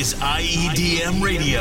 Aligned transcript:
is 0.00 0.14
IEDM 0.14 1.22
Radio. 1.22 1.60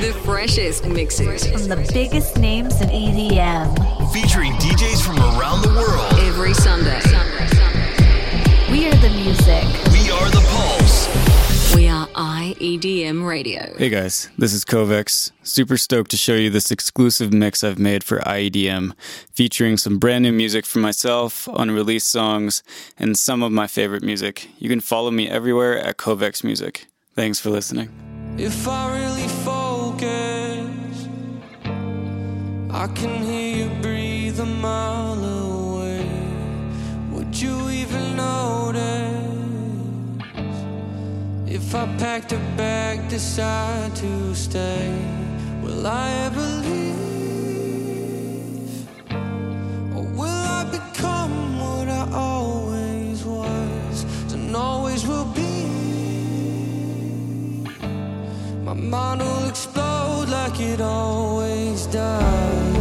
The 0.00 0.18
freshest 0.24 0.86
mixes 0.86 1.46
from 1.46 1.68
the 1.68 1.86
biggest 1.92 2.38
names 2.38 2.80
in 2.80 2.88
EDM. 2.88 4.10
Featuring 4.10 4.52
DJs 4.52 5.04
from 5.04 5.18
around 5.18 5.60
the 5.60 5.68
world. 5.68 6.10
Every 6.20 6.54
Sunday. 6.54 6.98
We 8.72 8.88
are 8.88 8.94
the 9.02 9.10
music. 9.10 9.64
We 9.92 10.10
are 10.10 10.30
the 10.30 10.42
pulse. 10.48 11.74
We 11.74 11.86
are 11.88 12.06
IEDM 12.06 13.28
Radio. 13.28 13.76
Hey 13.76 13.90
guys, 13.90 14.30
this 14.38 14.54
is 14.54 14.64
Covex. 14.64 15.32
Super 15.42 15.76
stoked 15.76 16.10
to 16.12 16.16
show 16.16 16.36
you 16.36 16.48
this 16.48 16.70
exclusive 16.70 17.34
mix 17.34 17.62
I've 17.62 17.78
made 17.78 18.02
for 18.02 18.20
IEDM, 18.20 18.94
featuring 19.30 19.76
some 19.76 19.98
brand 19.98 20.22
new 20.22 20.32
music 20.32 20.64
from 20.64 20.80
myself, 20.80 21.46
unreleased 21.52 22.08
songs, 22.10 22.62
and 22.96 23.18
some 23.18 23.42
of 23.42 23.52
my 23.52 23.66
favorite 23.66 24.02
music. 24.02 24.48
You 24.58 24.70
can 24.70 24.80
follow 24.80 25.10
me 25.10 25.28
everywhere 25.28 25.78
at 25.78 25.98
Covex 25.98 26.42
Music. 26.42 26.86
Thanks 27.14 27.38
for 27.38 27.50
listening. 27.50 27.90
If 28.38 28.66
I 28.66 28.98
really 28.98 29.28
focus, 29.44 31.08
I 32.72 32.88
can 32.88 33.22
hear 33.22 33.56
you 33.58 33.70
breathe 33.80 34.40
a 34.40 34.46
mile 34.46 35.24
away. 35.24 36.04
Would 37.12 37.40
you 37.40 37.70
even 37.70 38.16
notice 38.16 38.82
if 41.46 41.72
I 41.72 41.86
packed 41.98 42.32
a 42.32 42.38
bag, 42.56 43.08
decide 43.08 43.94
to 43.94 44.34
stay? 44.34 44.90
Will 45.62 45.86
I 45.86 46.10
ever 46.26 46.46
leave? 46.66 46.88
Or 49.94 50.02
will 50.18 50.42
I 50.58 50.64
become 50.64 51.60
what 51.60 51.86
I 51.86 52.10
always 52.12 53.24
was 53.24 54.04
and 54.32 54.56
always 54.56 55.06
will 55.06 55.26
be? 55.26 55.53
My 58.74 58.82
mind 58.82 59.20
will 59.22 59.48
explode 59.48 60.28
like 60.30 60.58
it 60.60 60.80
always 60.80 61.86
does. 61.86 62.73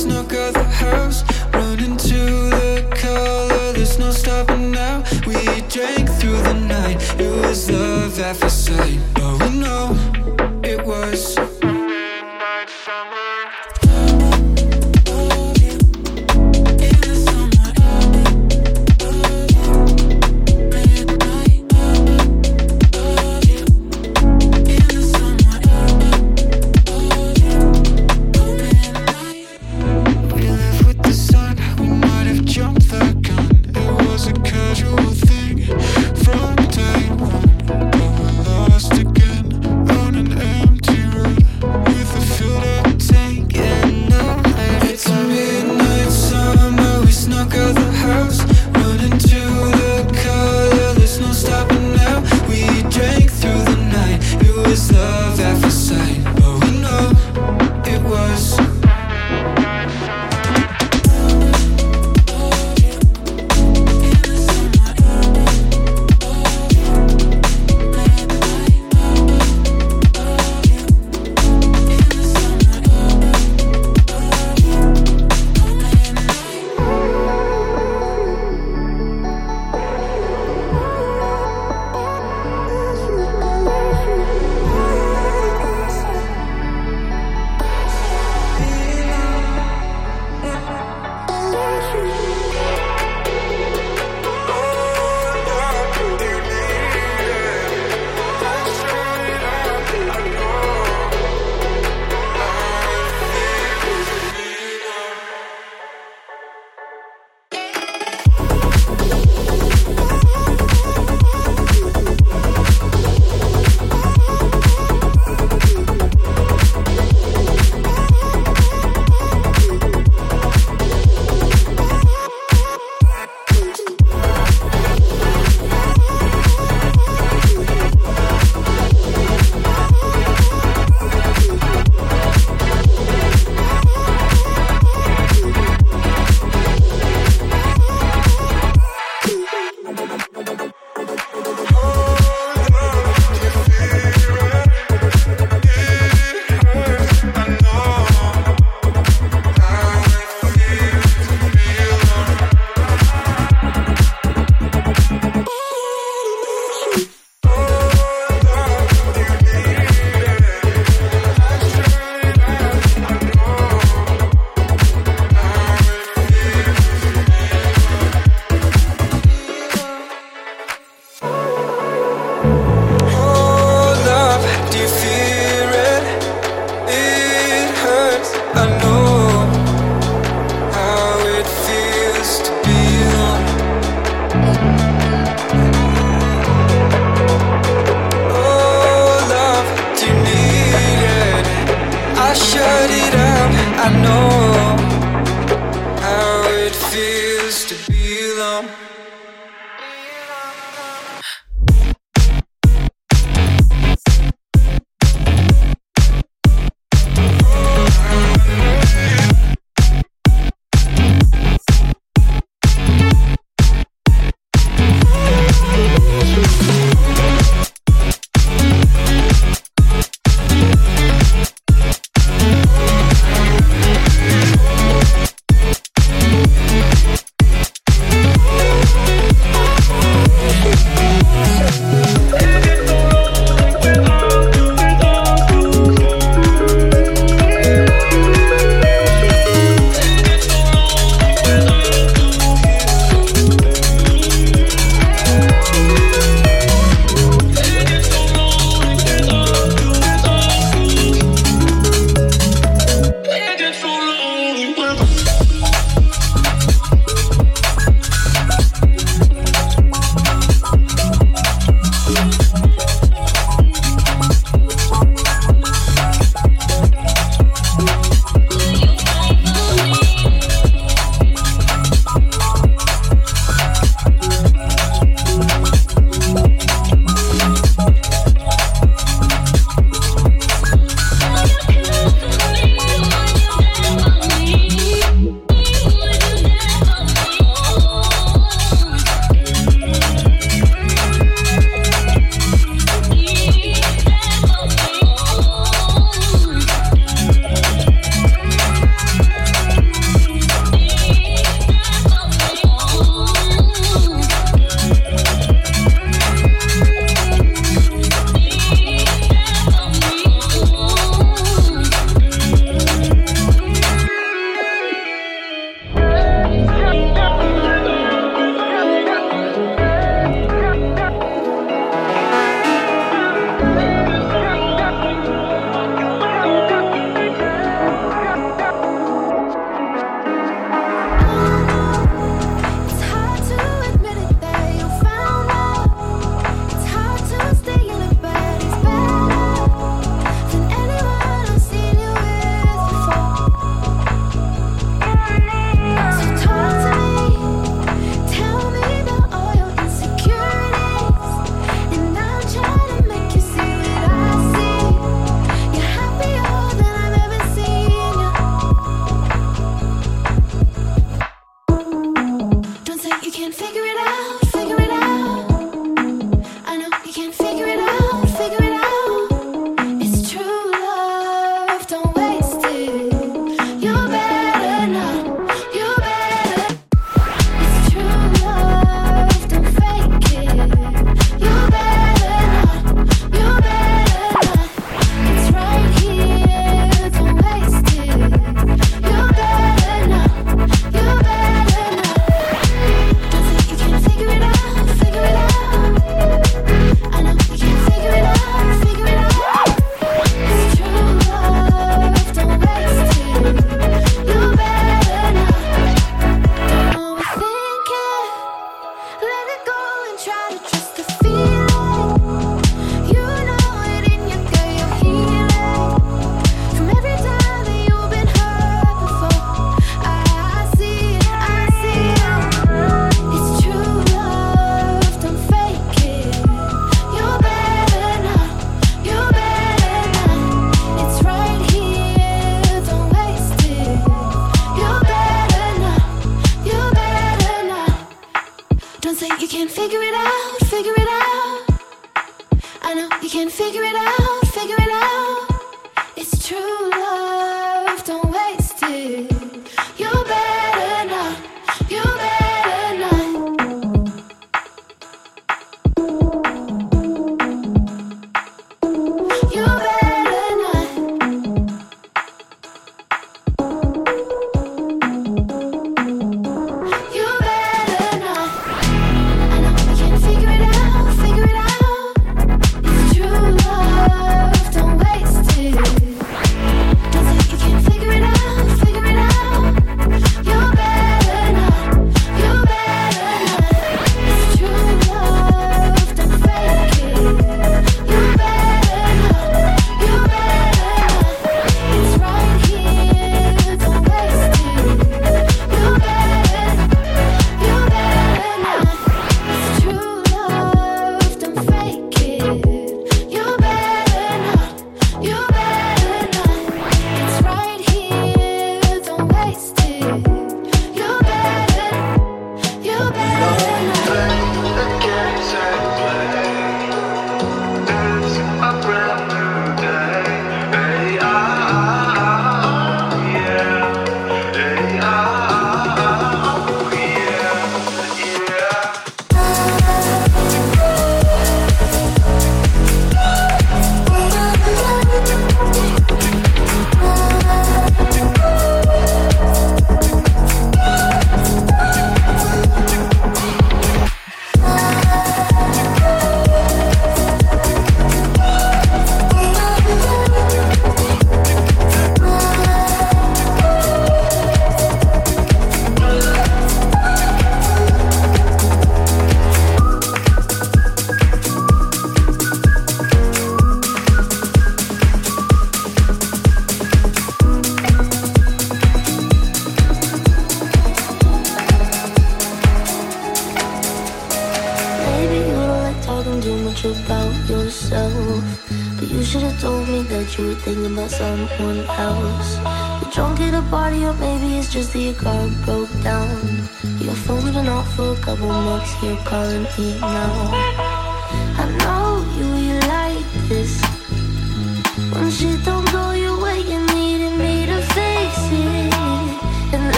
snuck 0.00 0.32
out 0.32 0.54
the 0.54 0.64
house, 0.64 1.22
the 1.52 2.88
color. 2.96 3.72
There's 3.74 3.98
no 3.98 4.10
stopping 4.10 4.70
now. 4.70 5.04
We 5.26 5.34
drank 5.68 6.08
through 6.18 6.40
the 6.42 6.54
night. 6.54 6.96
It 7.20 7.30
was 7.44 7.70
love 7.70 8.18
at 8.18 8.36
first 8.36 8.64
sight. 8.64 9.19